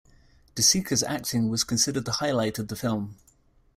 [0.55, 3.17] De Sica's acting was considered the highlight of the film.